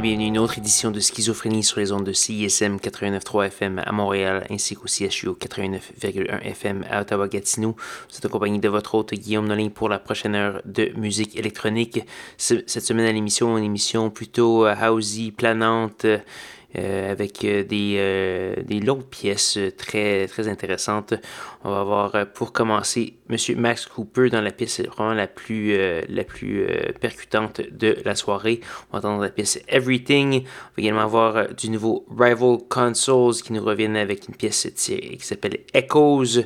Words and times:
Bienvenue 0.00 0.24
à 0.24 0.28
une 0.28 0.38
autre 0.38 0.58
édition 0.58 0.90
de 0.90 0.98
Schizophrénie 0.98 1.62
sur 1.62 1.78
les 1.78 1.92
ondes 1.92 2.04
de 2.04 2.12
CISM 2.12 2.78
89.3 2.78 3.46
FM 3.46 3.80
à 3.86 3.92
Montréal 3.92 4.44
ainsi 4.50 4.74
qu'au 4.74 4.88
CHU 4.88 5.28
89.1 5.28 6.40
FM 6.42 6.84
à 6.90 7.02
Ottawa-Gatineau. 7.02 7.76
Vous 8.10 8.16
êtes 8.16 8.24
accompagné 8.24 8.58
de 8.58 8.68
votre 8.68 8.96
hôte 8.96 9.14
Guillaume 9.14 9.46
Nolin 9.46 9.68
pour 9.68 9.88
la 9.88 10.00
prochaine 10.00 10.34
heure 10.34 10.62
de 10.64 10.90
musique 10.96 11.38
électronique. 11.38 12.00
Cette 12.38 12.68
semaine 12.68 13.06
à 13.06 13.12
l'émission, 13.12 13.56
une 13.56 13.64
émission 13.64 14.10
plutôt 14.10 14.66
euh, 14.66 14.74
housey, 14.90 15.30
planante. 15.30 16.06
Euh, 16.76 17.12
avec 17.12 17.44
euh, 17.44 17.62
des, 17.62 17.94
euh, 17.98 18.56
des, 18.64 18.80
longues 18.80 19.04
pièces 19.04 19.60
très, 19.78 20.26
très 20.26 20.48
intéressantes. 20.48 21.14
On 21.62 21.70
va 21.70 21.84
voir 21.84 22.26
pour 22.32 22.52
commencer 22.52 23.14
Monsieur 23.28 23.54
Max 23.54 23.86
Cooper 23.86 24.28
dans 24.28 24.40
la 24.40 24.50
pièce 24.50 24.80
vraiment 24.80 25.14
la 25.14 25.28
plus, 25.28 25.76
la 26.08 26.24
plus 26.24 26.66
percutante 27.00 27.60
de 27.70 27.96
la 28.04 28.16
soirée. 28.16 28.60
On 28.90 28.94
va 28.94 28.98
entendre 28.98 29.22
la 29.22 29.30
pièce 29.30 29.60
Everything. 29.68 30.42
On 30.42 30.42
va 30.42 30.82
également 30.82 31.02
avoir 31.02 31.54
du 31.54 31.70
nouveau 31.70 32.04
Rival 32.10 32.58
Consoles 32.68 33.36
qui 33.36 33.52
nous 33.52 33.64
reviennent 33.64 33.96
avec 33.96 34.28
une 34.28 34.34
pièce 34.34 34.68
qui 34.74 35.18
s'appelle 35.20 35.60
Echoes. 35.72 36.42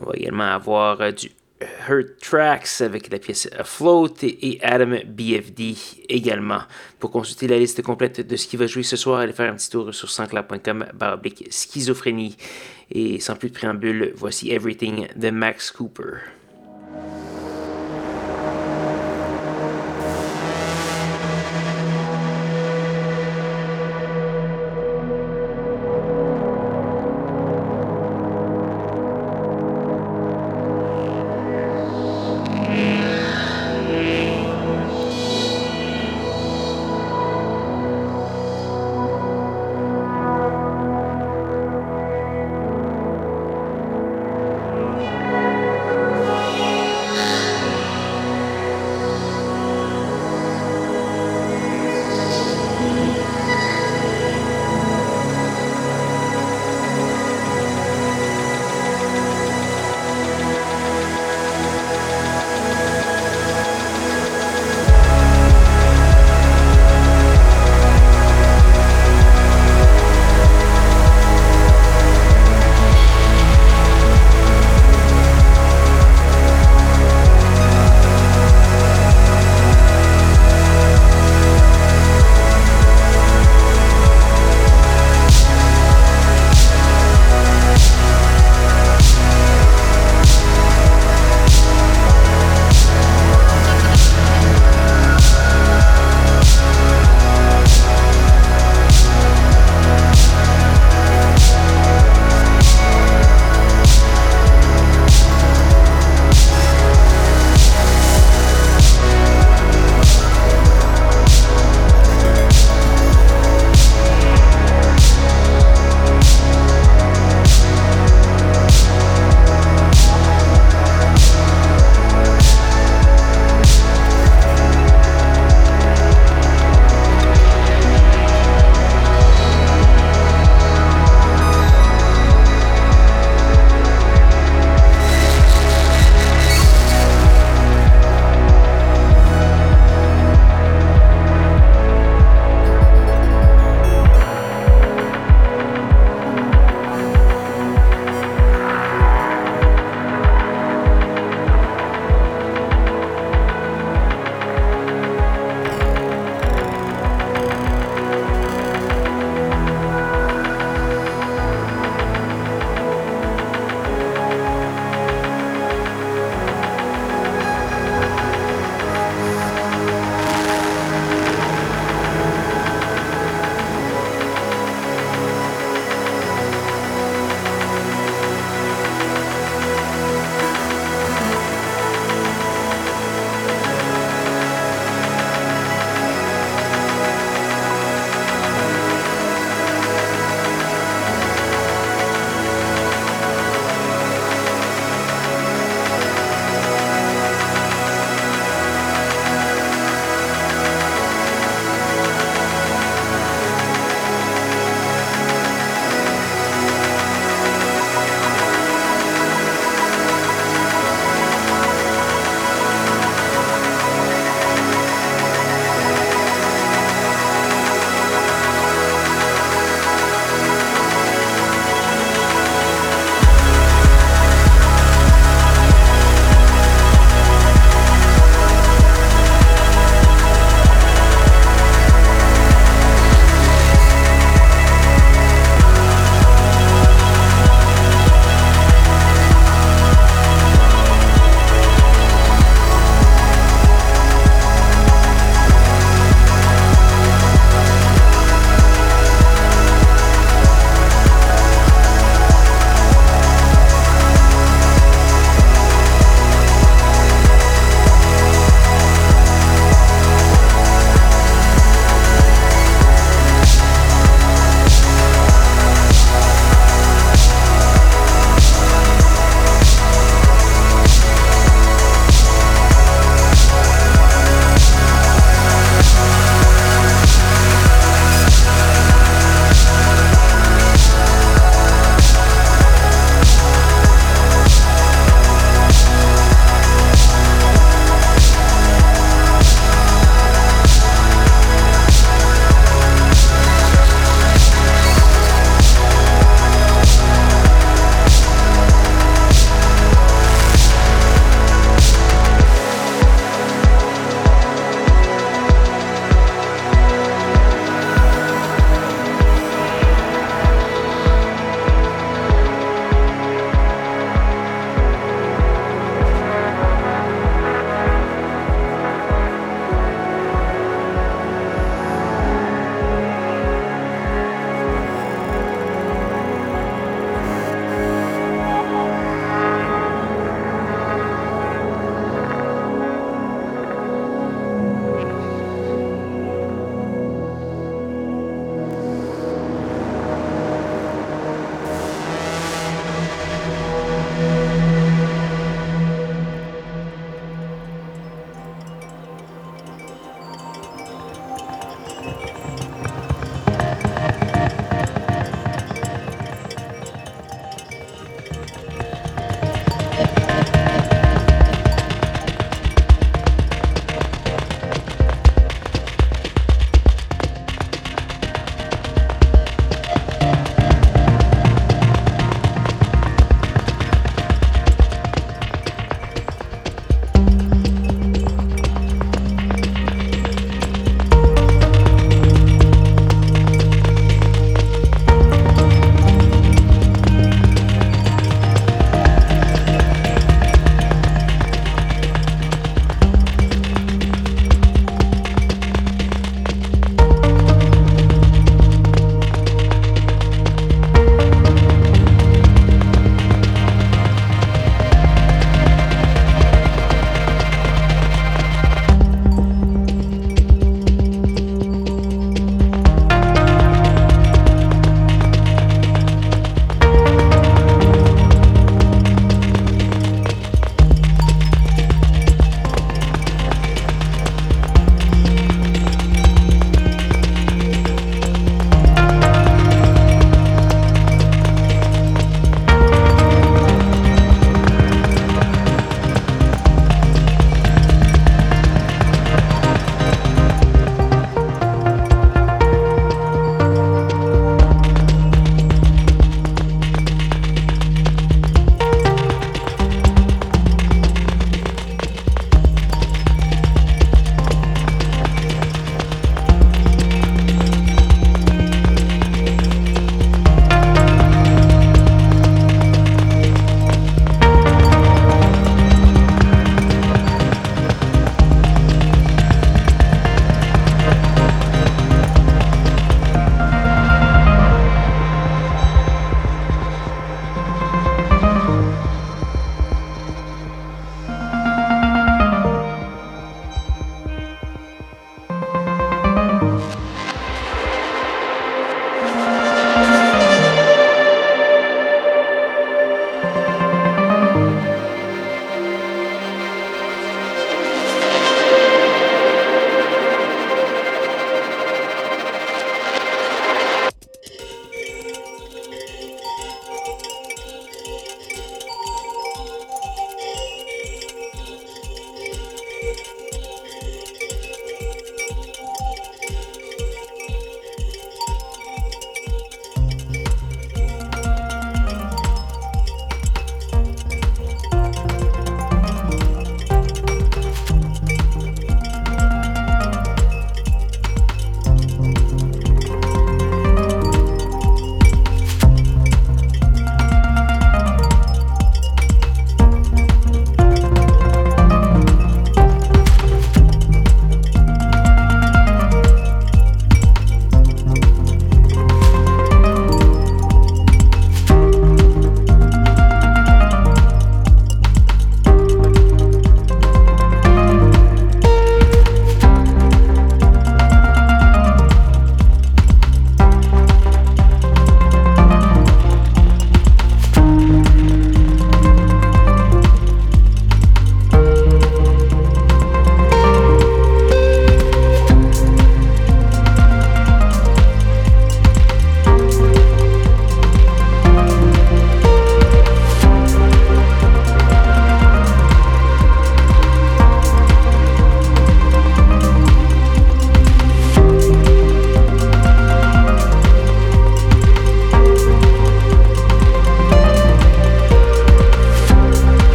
On 0.00 0.06
va 0.06 0.12
également 0.14 0.52
avoir 0.52 1.12
du 1.12 1.30
Her 1.60 2.02
Tracks 2.20 2.80
avec 2.80 3.10
la 3.10 3.18
pièce 3.18 3.48
Float 3.64 4.14
et 4.22 4.58
Adam 4.62 4.96
BFD 5.06 5.76
également. 6.08 6.60
Pour 6.98 7.10
consulter 7.10 7.48
la 7.48 7.58
liste 7.58 7.82
complète 7.82 8.26
de 8.26 8.36
ce 8.36 8.46
qui 8.46 8.56
va 8.56 8.66
jouer 8.66 8.82
ce 8.82 8.96
soir, 8.96 9.20
allez 9.20 9.32
faire 9.32 9.52
un 9.52 9.56
petit 9.56 9.70
tour 9.70 9.94
sur 9.94 10.10
sanscloud.com 10.10 10.86
baroblique 10.94 11.46
schizophrénie. 11.50 12.36
Et 12.90 13.20
sans 13.20 13.36
plus 13.36 13.50
de 13.50 13.54
préambule, 13.54 14.12
voici 14.16 14.50
Everything 14.50 15.08
de 15.14 15.30
Max 15.30 15.70
Cooper. 15.70 16.18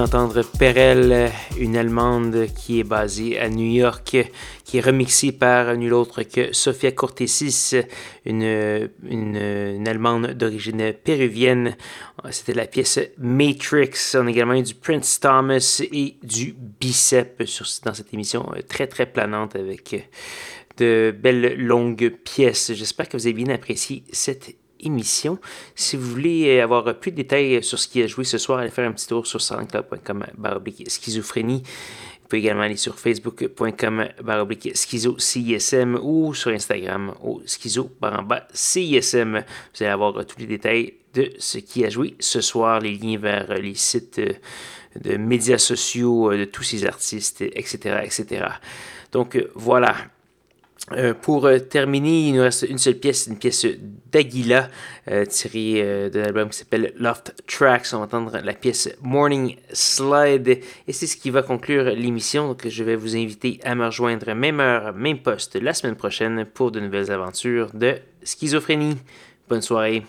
Entendre 0.00 0.42
Perel, 0.58 1.30
une 1.58 1.76
Allemande 1.76 2.46
qui 2.54 2.80
est 2.80 2.84
basée 2.84 3.38
à 3.38 3.48
New 3.48 3.66
York, 3.66 4.16
qui 4.64 4.78
est 4.78 4.80
remixée 4.80 5.32
par 5.32 5.76
nul 5.76 5.92
autre 5.94 6.22
que 6.22 6.52
Sofia 6.52 6.92
Cortesis, 6.92 7.74
une, 8.24 8.90
une, 9.08 9.88
Allemande 9.88 10.34
d'origine 10.34 10.92
péruvienne. 10.92 11.76
C'était 12.30 12.54
la 12.54 12.66
pièce 12.66 13.00
Matrix. 13.18 13.90
On 14.14 14.26
a 14.26 14.30
également 14.30 14.54
eu 14.54 14.62
du 14.62 14.74
Prince 14.74 15.20
Thomas 15.20 15.82
et 15.92 16.16
du 16.22 16.54
Bicep 16.80 17.42
dans 17.84 17.94
cette 17.94 18.12
émission 18.14 18.46
très 18.68 18.86
très 18.86 19.06
planante 19.06 19.56
avec 19.56 20.08
de 20.76 21.14
belles 21.18 21.56
longues 21.56 22.10
pièces. 22.24 22.72
J'espère 22.72 23.08
que 23.08 23.16
vous 23.16 23.26
avez 23.26 23.34
bien 23.34 23.52
apprécié 23.52 24.04
cette 24.12 24.54
émission. 24.80 25.38
Si 25.74 25.96
vous 25.96 26.08
voulez 26.10 26.60
avoir 26.60 26.98
plus 26.98 27.10
de 27.10 27.16
détails 27.16 27.62
sur 27.62 27.78
ce 27.78 27.88
qui 27.88 28.02
a 28.02 28.06
joué 28.06 28.24
ce 28.24 28.38
soir, 28.38 28.58
allez 28.58 28.70
faire 28.70 28.88
un 28.88 28.92
petit 28.92 29.06
tour 29.06 29.26
sur 29.26 29.40
soundcloud.com 29.40 30.24
schizophrénie. 30.86 31.62
Vous 32.28 32.28
pouvez 32.28 32.40
également 32.40 32.62
aller 32.62 32.76
sur 32.76 32.98
facebook.com 32.98 34.08
baroblique 34.22 34.76
schizo 34.76 35.18
CISM 35.18 35.98
ou 36.02 36.34
sur 36.34 36.50
Instagram 36.50 37.14
au 37.22 37.40
schizo. 37.46 37.90
Vous 38.00 38.06
allez 39.80 39.86
avoir 39.86 40.26
tous 40.26 40.38
les 40.38 40.46
détails 40.46 40.94
de 41.14 41.32
ce 41.38 41.56
qui 41.56 41.86
a 41.86 41.88
joué 41.88 42.16
ce 42.20 42.42
soir, 42.42 42.80
les 42.80 42.94
liens 42.96 43.18
vers 43.18 43.54
les 43.54 43.74
sites 43.74 44.20
de 45.00 45.16
médias 45.16 45.56
sociaux 45.56 46.36
de 46.36 46.44
tous 46.44 46.62
ces 46.62 46.84
artistes, 46.84 47.40
etc. 47.40 48.00
etc. 48.04 48.44
Donc 49.12 49.42
voilà, 49.54 49.96
euh, 50.92 51.14
pour 51.14 51.46
euh, 51.46 51.58
terminer, 51.58 52.28
il 52.28 52.34
nous 52.34 52.42
reste 52.42 52.66
une 52.68 52.78
seule 52.78 52.94
pièce, 52.94 53.26
une 53.26 53.36
pièce 53.36 53.66
d'Aguila 54.10 54.68
euh, 55.10 55.24
tirée 55.24 56.10
d'un 56.10 56.22
album 56.22 56.48
qui 56.48 56.58
s'appelle 56.58 56.92
Loft 56.96 57.34
Tracks. 57.46 57.86
On 57.92 57.98
va 57.98 58.04
entendre 58.04 58.38
la 58.42 58.54
pièce 58.54 58.88
Morning 59.02 59.56
Slide 59.72 60.48
et 60.86 60.92
c'est 60.92 61.06
ce 61.06 61.16
qui 61.16 61.30
va 61.30 61.42
conclure 61.42 61.84
l'émission. 61.84 62.48
Donc 62.48 62.66
je 62.66 62.84
vais 62.84 62.96
vous 62.96 63.16
inviter 63.16 63.60
à 63.64 63.74
me 63.74 63.86
rejoindre 63.86 64.32
même 64.34 64.60
heure, 64.60 64.94
même 64.94 65.18
poste 65.18 65.56
la 65.56 65.74
semaine 65.74 65.96
prochaine 65.96 66.44
pour 66.44 66.70
de 66.70 66.80
nouvelles 66.80 67.10
aventures 67.10 67.70
de 67.74 67.96
schizophrénie. 68.22 68.96
Bonne 69.48 69.62
soirée. 69.62 70.04